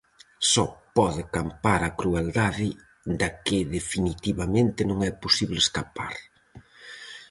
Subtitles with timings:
[0.51, 0.65] Só
[0.97, 2.67] pode campar a crueldade
[3.19, 6.15] da que definitivamente non é posible escapar.